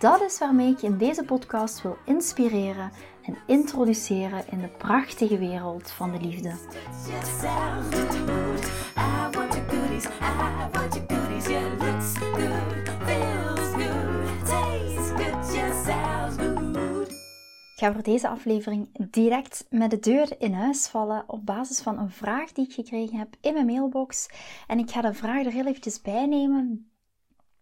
[0.00, 2.90] Dat is waarmee ik je in deze podcast wil inspireren
[3.22, 6.48] en introduceren in de prachtige wereld van de liefde.
[17.74, 21.98] Ik ga voor deze aflevering direct met de deur in huis vallen op basis van
[21.98, 24.28] een vraag die ik gekregen heb in mijn mailbox.
[24.66, 26.90] En ik ga de vraag er heel eventjes bij nemen.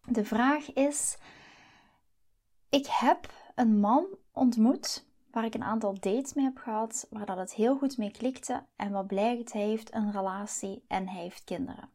[0.04, 1.16] De vraag is:
[2.68, 7.36] ik heb een man ontmoet waar ik een aantal dates mee heb gehad, waar dat
[7.36, 11.44] het heel goed mee klikte en wat blijkt, hij heeft een relatie en hij heeft
[11.44, 11.88] kinderen.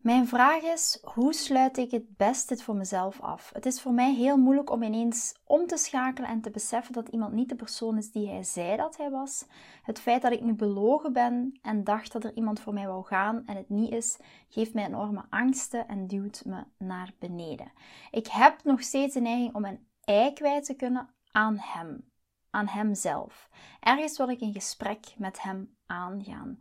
[0.00, 3.50] Mijn vraag is: hoe sluit ik het best voor mezelf af?
[3.52, 7.08] Het is voor mij heel moeilijk om ineens om te schakelen en te beseffen dat
[7.08, 9.44] iemand niet de persoon is die hij zei dat hij was.
[9.82, 13.04] Het feit dat ik nu belogen ben en dacht dat er iemand voor mij wou
[13.04, 17.72] gaan en het niet is, geeft mij enorme angsten en duwt me naar beneden.
[18.10, 22.10] Ik heb nog steeds de neiging om een ei kwijt te kunnen aan hem,
[22.50, 23.48] aan hemzelf.
[23.80, 26.58] Ergens wil ik een gesprek met hem aangaan.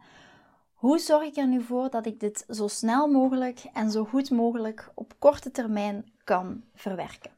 [0.79, 4.29] Hoe zorg ik er nu voor dat ik dit zo snel mogelijk en zo goed
[4.29, 7.31] mogelijk op korte termijn kan verwerken?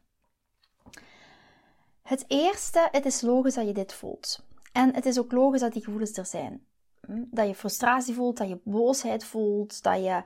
[2.01, 4.43] Het eerste, het is logisch dat je dit voelt.
[4.71, 6.65] En het is ook logisch dat die gevoelens er zijn.
[7.05, 7.23] Hm?
[7.29, 10.23] Dat je frustratie voelt, dat je boosheid voelt, dat je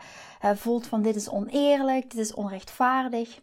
[0.55, 3.41] voelt van dit is oneerlijk, dit is onrechtvaardig.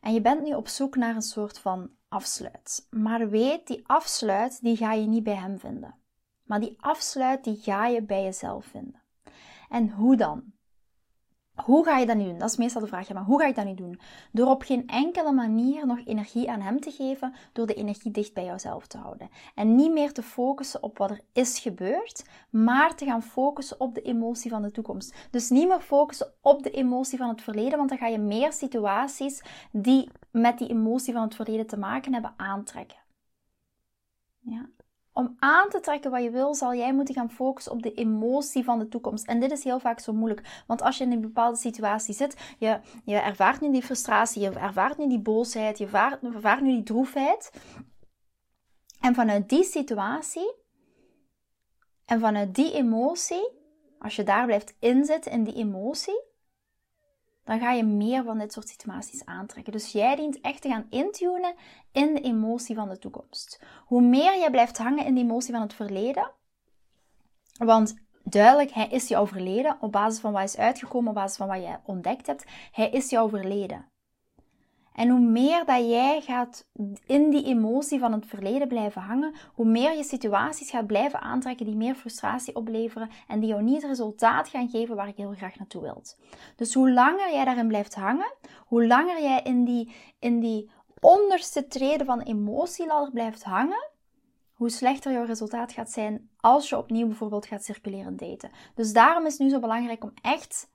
[0.00, 2.86] En je bent nu op zoek naar een soort van afsluit.
[2.90, 5.94] Maar weet, die afsluit, die ga je niet bij hem vinden.
[6.42, 9.02] Maar die afsluit, die ga je bij jezelf vinden.
[9.74, 10.42] En hoe dan?
[11.54, 12.38] Hoe ga je dat nu doen?
[12.38, 13.12] Dat is meestal de vraag.
[13.12, 14.00] maar hoe ga ik dat nu doen?
[14.32, 18.34] Door op geen enkele manier nog energie aan hem te geven, door de energie dicht
[18.34, 19.28] bij jouzelf te houden.
[19.54, 23.94] En niet meer te focussen op wat er is gebeurd, maar te gaan focussen op
[23.94, 25.28] de emotie van de toekomst.
[25.30, 28.52] Dus niet meer focussen op de emotie van het verleden, want dan ga je meer
[28.52, 29.42] situaties
[29.72, 32.98] die met die emotie van het verleden te maken hebben aantrekken.
[34.40, 34.68] Ja
[35.14, 38.64] om aan te trekken wat je wil, zal jij moeten gaan focussen op de emotie
[38.64, 39.26] van de toekomst.
[39.26, 40.62] En dit is heel vaak zo moeilijk.
[40.66, 44.50] Want als je in een bepaalde situatie zit, je, je ervaart nu die frustratie, je
[44.50, 47.52] ervaart nu die boosheid, je ervaart, je ervaart nu die droefheid.
[49.00, 50.54] En vanuit die situatie
[52.04, 53.48] en vanuit die emotie,
[53.98, 56.22] als je daar blijft inzitten in die emotie,
[57.44, 59.72] dan ga je meer van dit soort situaties aantrekken.
[59.72, 61.54] Dus jij dient echt te gaan intunen
[61.92, 63.62] in de emotie van de toekomst.
[63.84, 66.30] Hoe meer jij blijft hangen in de emotie van het verleden,
[67.58, 71.48] want duidelijk, hij is jou verleden op basis van wat is uitgekomen, op basis van
[71.48, 73.92] wat je ontdekt hebt, hij is jou verleden.
[74.94, 76.66] En hoe meer dat jij gaat
[77.06, 81.66] in die emotie van het verleden blijven hangen, hoe meer je situaties gaat blijven aantrekken
[81.66, 85.34] die meer frustratie opleveren en die jou niet het resultaat gaan geven waar ik heel
[85.34, 86.18] graag naartoe wilt.
[86.56, 88.34] Dus hoe langer jij daarin blijft hangen,
[88.66, 93.90] hoe langer jij in die, in die onderste treden van emotieladder blijft hangen,
[94.52, 98.50] hoe slechter jouw resultaat gaat zijn als je opnieuw bijvoorbeeld gaat circuleren daten.
[98.74, 100.72] Dus daarom is het nu zo belangrijk om echt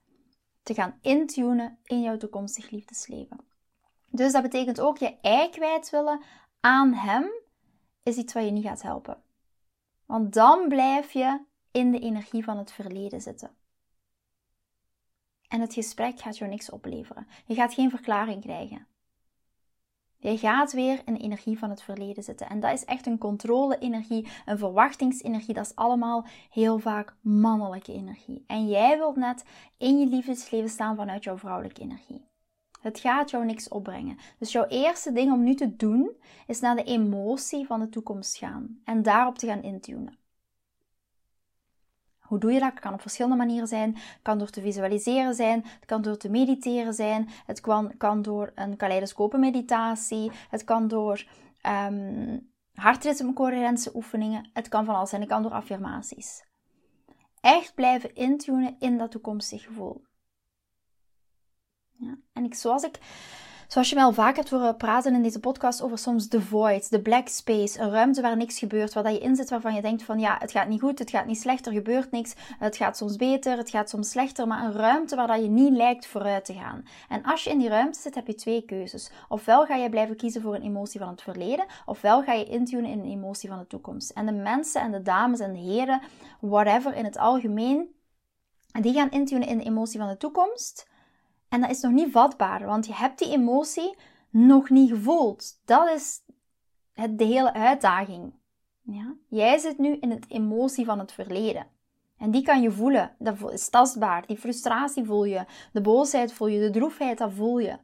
[0.62, 3.49] te gaan intunen in jouw toekomstig liefdesleven.
[4.10, 6.22] Dus dat betekent ook je ei kwijt willen
[6.60, 7.30] aan hem
[8.02, 9.22] is iets wat je niet gaat helpen.
[10.06, 11.40] Want dan blijf je
[11.70, 13.50] in de energie van het verleden zitten.
[15.48, 17.26] En het gesprek gaat jou niks opleveren.
[17.46, 18.86] Je gaat geen verklaring krijgen.
[20.16, 22.48] Je gaat weer in de energie van het verleden zitten.
[22.48, 25.54] En dat is echt een controle-energie, een verwachtingsenergie.
[25.54, 28.44] Dat is allemaal heel vaak mannelijke energie.
[28.46, 29.44] En jij wilt net
[29.76, 32.29] in je liefdesleven staan vanuit jouw vrouwelijke energie.
[32.80, 34.18] Het gaat jou niks opbrengen.
[34.38, 36.10] Dus jouw eerste ding om nu te doen,
[36.46, 40.18] is naar de emotie van de toekomst gaan en daarop te gaan intunen.
[42.18, 42.70] Hoe doe je dat?
[42.70, 43.94] Het kan op verschillende manieren zijn.
[43.94, 48.22] Het kan door te visualiseren zijn, het kan door te mediteren zijn, het kan, kan
[48.22, 51.24] door een kaleidoscopenmeditatie, het kan door
[51.86, 56.44] um, hartritmecoherentie oefeningen, het kan van alles zijn, het kan door affirmaties.
[57.40, 60.02] Echt blijven intunen in dat toekomstig gevoel.
[62.00, 62.16] Ja.
[62.32, 62.98] En ik, zoals, ik,
[63.70, 66.90] Zoals je mij al vaak hebt horen praten in deze podcast over soms de void,
[66.90, 69.82] de black space, een ruimte waar niks gebeurt, waar dat je in zit waarvan je
[69.82, 72.76] denkt van ja, het gaat niet goed, het gaat niet slecht, er gebeurt niks, het
[72.76, 76.06] gaat soms beter, het gaat soms slechter, maar een ruimte waar dat je niet lijkt
[76.06, 76.86] vooruit te gaan.
[77.08, 79.10] En als je in die ruimte zit, heb je twee keuzes.
[79.28, 82.90] Ofwel ga je blijven kiezen voor een emotie van het verleden, ofwel ga je intunen
[82.90, 84.10] in een emotie van de toekomst.
[84.10, 86.00] En de mensen en de dames en de heren,
[86.40, 87.94] whatever in het algemeen,
[88.80, 90.88] die gaan intunen in de emotie van de toekomst.
[91.50, 93.96] En dat is nog niet vatbaar, want je hebt die emotie
[94.30, 95.60] nog niet gevoeld.
[95.64, 96.20] Dat is
[96.92, 98.32] het, de hele uitdaging.
[98.82, 99.14] Ja?
[99.28, 101.66] Jij zit nu in het emotie van het verleden.
[102.18, 103.16] En die kan je voelen.
[103.18, 104.26] Dat is tastbaar.
[104.26, 105.44] Die frustratie voel je.
[105.72, 106.60] De boosheid voel je.
[106.60, 107.78] De droefheid, dat voel je.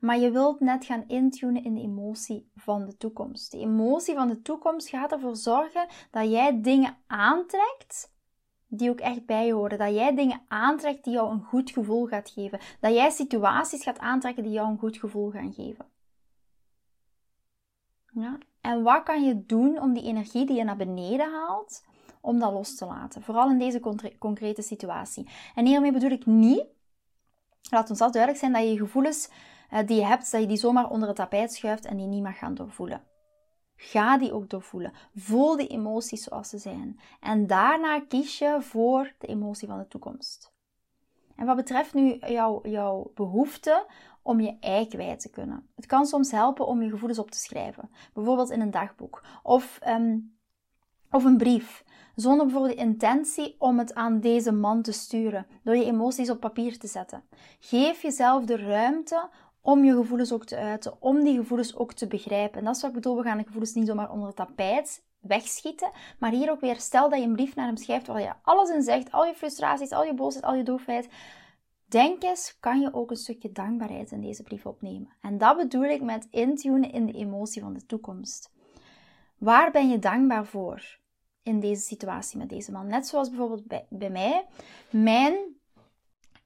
[0.00, 3.50] Maar je wilt net gaan intunen in de emotie van de toekomst.
[3.50, 8.13] De emotie van de toekomst gaat ervoor zorgen dat jij dingen aantrekt
[8.78, 9.78] die ook echt bij horen.
[9.78, 12.58] Dat jij dingen aantrekt die jou een goed gevoel gaat geven.
[12.80, 15.86] Dat jij situaties gaat aantrekken die jou een goed gevoel gaan geven.
[18.12, 18.38] Ja?
[18.60, 21.84] En wat kan je doen om die energie die je naar beneden haalt,
[22.20, 23.22] om dat los te laten?
[23.22, 23.80] Vooral in deze
[24.18, 25.28] concrete situatie.
[25.54, 26.64] En hiermee bedoel ik niet,
[27.70, 29.30] laat ons dat duidelijk zijn, dat je gevoelens
[29.70, 32.22] eh, die je hebt, dat je die zomaar onder het tapijt schuift en die niet
[32.22, 33.02] mag gaan doorvoelen.
[33.84, 34.92] Ga die ook doorvoelen.
[35.14, 37.00] Voel die emoties zoals ze zijn.
[37.20, 40.52] En daarna kies je voor de emotie van de toekomst.
[41.36, 43.86] En wat betreft nu jouw, jouw behoefte
[44.22, 45.68] om je ei kwijt te kunnen.
[45.74, 47.90] Het kan soms helpen om je gevoelens op te schrijven.
[48.12, 49.22] Bijvoorbeeld in een dagboek.
[49.42, 50.36] Of, um,
[51.10, 51.84] of een brief.
[52.14, 55.46] Zonder bijvoorbeeld de intentie om het aan deze man te sturen.
[55.62, 57.24] Door je emoties op papier te zetten.
[57.60, 59.28] Geef jezelf de ruimte
[59.64, 62.58] om je gevoelens ook te uiten, om die gevoelens ook te begrijpen.
[62.58, 65.04] En dat is wat ik bedoel, we gaan de gevoelens niet zomaar onder het tapijt
[65.20, 68.32] wegschieten, maar hier ook weer, stel dat je een brief naar hem schrijft waar je
[68.42, 71.08] alles in zegt, al je frustraties, al je boosheid, al je doofheid.
[71.86, 75.12] Denk eens, kan je ook een stukje dankbaarheid in deze brief opnemen?
[75.20, 78.50] En dat bedoel ik met intunen in de emotie van de toekomst.
[79.38, 80.98] Waar ben je dankbaar voor
[81.42, 82.86] in deze situatie met deze man?
[82.86, 84.46] Net zoals bijvoorbeeld bij, bij mij.
[84.90, 85.34] Mijn,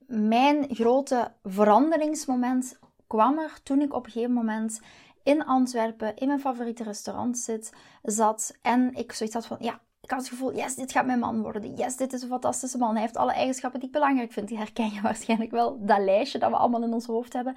[0.06, 4.80] mijn grote veranderingsmoment kwam er toen ik op een gegeven moment
[5.22, 7.72] in Antwerpen in mijn favoriete restaurant zit,
[8.02, 11.18] zat en ik zoiets had van, ja, ik had het gevoel, yes, dit gaat mijn
[11.18, 11.74] man worden.
[11.74, 12.92] Yes, dit is een fantastische man.
[12.92, 14.48] Hij heeft alle eigenschappen die ik belangrijk vind.
[14.48, 17.56] Die herken je waarschijnlijk wel, dat lijstje dat we allemaal in ons hoofd hebben.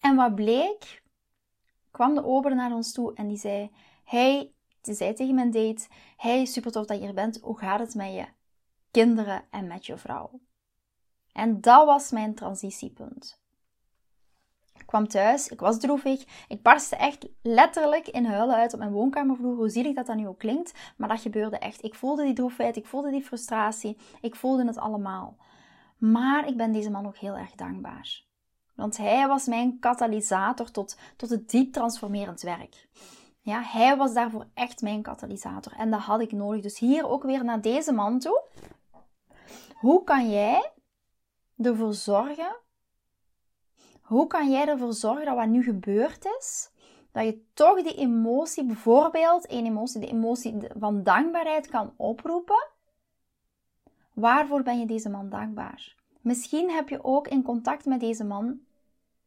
[0.00, 1.02] En wat bleek,
[1.90, 3.70] kwam de ober naar ons toe en die zei,
[4.04, 5.86] hey, die zei tegen mijn date,
[6.16, 7.38] hey, super tof dat je hier bent.
[7.42, 8.26] Hoe gaat het met je
[8.90, 10.40] kinderen en met je vrouw?
[11.32, 13.42] En dat was mijn transitiepunt.
[14.78, 16.24] Ik kwam thuis, ik was droevig.
[16.48, 19.56] Ik barstte echt letterlijk in huilen uit op mijn woonkamervloer.
[19.56, 21.84] Hoe zielig dat dat nu ook klinkt, maar dat gebeurde echt.
[21.84, 25.36] Ik voelde die droefheid, ik voelde die frustratie, ik voelde het allemaal.
[25.98, 28.22] Maar ik ben deze man ook heel erg dankbaar.
[28.74, 32.88] Want hij was mijn katalysator tot, tot het diep transformerend werk.
[33.40, 35.72] Ja, hij was daarvoor echt mijn katalysator.
[35.72, 36.62] En dat had ik nodig.
[36.62, 38.42] Dus hier ook weer naar deze man toe.
[39.74, 40.72] Hoe kan jij
[41.56, 42.56] ervoor zorgen
[44.14, 46.70] hoe kan jij ervoor zorgen dat wat nu gebeurd is,
[47.12, 52.68] dat je toch die emotie, bijvoorbeeld een emotie, de emotie van dankbaarheid kan oproepen?
[54.12, 55.96] Waarvoor ben je deze man dankbaar?
[56.20, 58.60] Misschien heb je ook in contact met deze man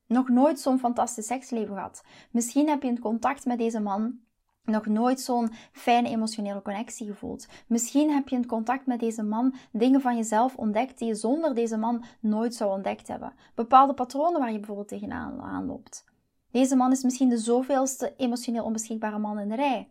[0.05, 2.03] nog nooit zo'n fantastisch seksleven gehad.
[2.31, 4.19] Misschien heb je in contact met deze man
[4.67, 7.47] nog nooit zo'n fijne emotionele connectie gevoeld.
[7.67, 11.55] Misschien heb je in contact met deze man dingen van jezelf ontdekt die je zonder
[11.55, 13.33] deze man nooit zou ontdekt hebben.
[13.55, 16.05] Bepaalde patronen waar je bijvoorbeeld tegenaan loopt.
[16.51, 19.89] Deze man is misschien de zoveelste emotioneel onbeschikbare man in de rij.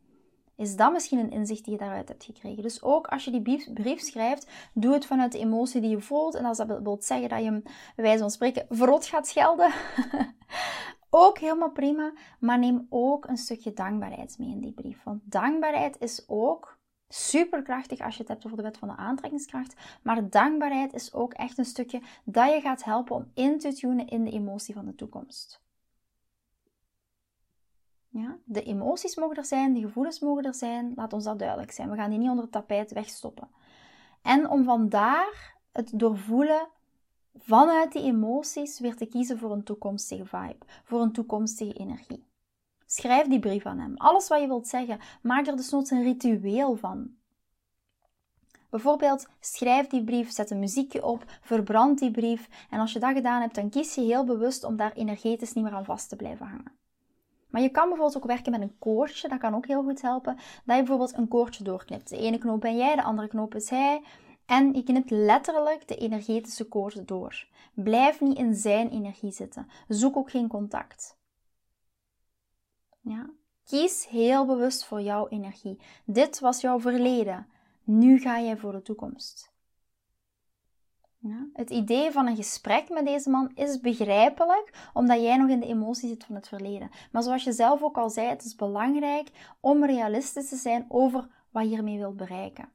[0.57, 2.63] Is dat misschien een inzicht die je daaruit hebt gekregen?
[2.63, 6.35] Dus ook als je die brief, schrijft, doe het vanuit de emotie die je voelt.
[6.35, 7.63] En als dat wil zeggen dat je hem,
[7.97, 9.73] wijze van spreken, verrot gaat schelden,
[11.19, 15.03] ook helemaal prima, maar neem ook een stukje dankbaarheid mee in die brief.
[15.03, 19.75] Want dankbaarheid is ook superkrachtig als je het hebt over de wet van de aantrekkingskracht.
[20.03, 24.07] Maar dankbaarheid is ook echt een stukje dat je gaat helpen om in te tunen
[24.07, 25.65] in de emotie van de toekomst.
[28.09, 30.93] Ja, de emoties mogen er zijn, de gevoelens mogen er zijn.
[30.95, 31.91] Laat ons dat duidelijk zijn.
[31.91, 33.49] We gaan die niet onder het tapijt wegstoppen.
[34.23, 36.69] En om vandaar het doorvoelen
[37.39, 42.25] vanuit die emoties weer te kiezen voor een toekomstige vibe, voor een toekomstige energie.
[42.87, 43.97] Schrijf die brief aan hem.
[43.97, 47.15] Alles wat je wilt zeggen, maak er dus nooit een ritueel van.
[48.71, 53.15] Bijvoorbeeld, schrijf die brief, zet een muziekje op, verbrand die brief en als je dat
[53.15, 56.17] gedaan hebt, dan kies je heel bewust om daar energetisch niet meer aan vast te
[56.17, 56.73] blijven hangen.
[57.51, 60.35] Maar je kan bijvoorbeeld ook werken met een koordje, dat kan ook heel goed helpen.
[60.35, 62.09] Dat je bijvoorbeeld een koordje doorknipt.
[62.09, 64.03] De ene knoop ben jij, de andere knoop is hij.
[64.47, 67.47] En je knipt letterlijk de energetische koord door.
[67.75, 69.69] Blijf niet in zijn energie zitten.
[69.89, 71.19] Zoek ook geen contact.
[73.01, 73.31] Ja?
[73.65, 75.81] Kies heel bewust voor jouw energie.
[76.05, 77.47] Dit was jouw verleden.
[77.85, 79.55] Nu ga jij voor de toekomst.
[81.19, 81.47] Ja?
[81.53, 85.67] Het idee van een gesprek met deze man is begrijpelijk, omdat jij nog in de
[85.67, 86.91] emotie zit van het verleden.
[87.13, 91.29] Maar zoals je zelf ook al zei, het is belangrijk om realistisch te zijn over
[91.51, 92.69] wat je hiermee wilt bereiken.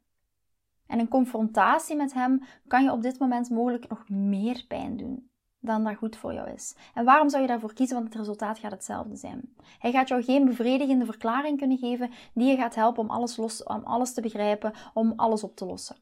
[0.92, 5.30] En een confrontatie met hem kan je op dit moment mogelijk nog meer pijn doen
[5.60, 6.76] dan dat goed voor jou is.
[6.94, 7.96] En waarom zou je daarvoor kiezen?
[7.96, 9.56] Want het resultaat gaat hetzelfde zijn.
[9.80, 13.64] Hij gaat jou geen bevredigende verklaring kunnen geven die je gaat helpen om alles, los,
[13.64, 15.96] om alles te begrijpen, om alles op te lossen.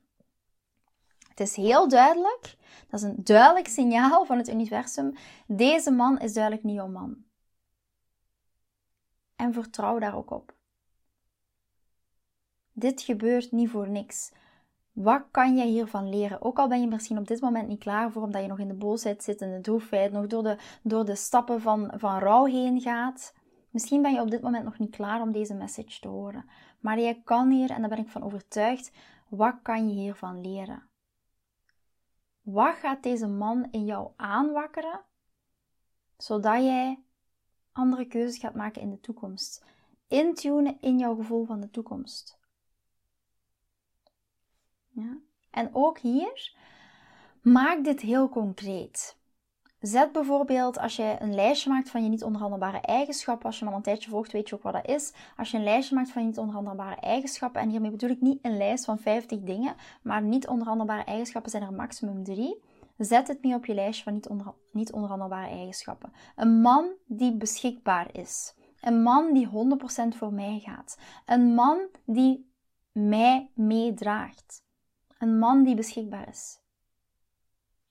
[1.30, 2.58] Het is heel duidelijk,
[2.90, 5.16] dat is een duidelijk signaal van het universum.
[5.48, 7.18] Deze man is duidelijk niet jouw man.
[9.36, 10.54] En vertrouw daar ook op.
[12.74, 14.32] Dit gebeurt niet voor niks.
[14.92, 16.42] Wat kan je hiervan leren?
[16.42, 18.68] Ook al ben je misschien op dit moment niet klaar voor, omdat je nog in
[18.68, 22.46] de boosheid zit, in de droefheid, nog door de, door de stappen van, van rouw
[22.46, 23.34] heen gaat.
[23.70, 26.50] Misschien ben je op dit moment nog niet klaar om deze message te horen.
[26.80, 28.92] Maar jij kan hier, en daar ben ik van overtuigd,
[29.30, 30.90] wat kan je hiervan leren?
[32.42, 35.02] Wat gaat deze man in jou aanwakkeren,
[36.18, 37.04] zodat jij
[37.72, 39.66] andere keuzes gaat maken in de toekomst?
[40.08, 42.39] Intunen in jouw gevoel van de toekomst.
[45.52, 46.56] En ook hier,
[47.42, 49.18] maak dit heel concreet.
[49.80, 53.72] Zet bijvoorbeeld, als je een lijstje maakt van je niet onderhandelbare eigenschappen, als je me
[53.72, 55.14] al een tijdje volgt, weet je ook wat dat is.
[55.38, 58.40] Als je een lijstje maakt van je niet onderhandelbare eigenschappen, en hiermee bedoel ik niet
[58.42, 62.62] een lijst van 50 dingen, maar niet onderhandelbare eigenschappen zijn er maximum drie.
[62.98, 66.12] Zet het mee op je lijstje van niet onderhandelbare eigenschappen.
[66.36, 68.56] Een man die beschikbaar is.
[68.82, 70.98] Een man die 100% voor mij gaat.
[71.26, 72.52] Een man die
[72.92, 74.68] mij meedraagt.
[75.20, 76.60] Een man die beschikbaar is.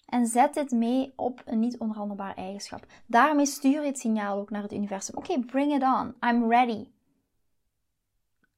[0.06, 2.87] En zet dit mee op een niet onderhandelbare eigenschap.
[3.06, 5.16] Daarmee stuur je het signaal ook naar het universum.
[5.16, 6.14] Oké, bring it on.
[6.28, 6.88] I'm ready.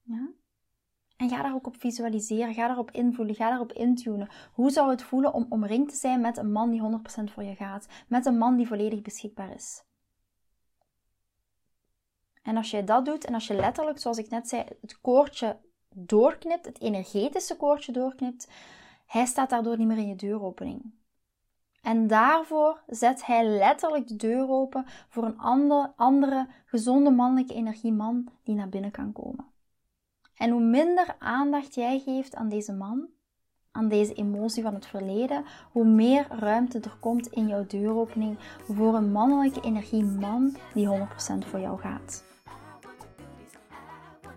[0.03, 0.31] Ja?
[1.17, 4.29] En ga daar ook op visualiseren, ga daarop invoelen, ga daarop intunen.
[4.53, 7.55] Hoe zou het voelen om omringd te zijn met een man die 100% voor je
[7.55, 7.89] gaat?
[8.09, 9.85] Met een man die volledig beschikbaar is?
[12.43, 15.61] En als je dat doet en als je letterlijk, zoals ik net zei, het koordje
[15.95, 18.49] doorknipt, het energetische koordje doorknipt,
[19.07, 20.93] hij staat daardoor niet meer in je deuropening.
[21.83, 28.29] En daarvoor zet hij letterlijk de deur open voor een ander, andere gezonde mannelijke energieman
[28.43, 29.45] die naar binnen kan komen.
[30.35, 33.09] En hoe minder aandacht jij geeft aan deze man,
[33.73, 38.95] aan deze emotie van het verleden, hoe meer ruimte er komt in jouw deuropening voor
[38.95, 42.30] een mannelijke energieman die 100% voor jou gaat.